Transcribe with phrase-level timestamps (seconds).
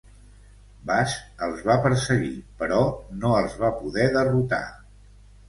[0.91, 1.11] Bas
[1.47, 2.81] els va perseguir però
[3.21, 4.65] no els va poder derrotar.